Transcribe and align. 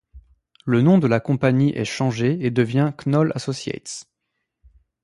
Le 0.65 0.81
nom 0.81 0.97
de 0.97 1.05
la 1.05 1.19
compagnie 1.19 1.73
est 1.77 1.85
changé 1.85 2.43
et 2.43 2.49
devient 2.49 2.91
Knoll 3.05 3.31
associates. 3.35 4.07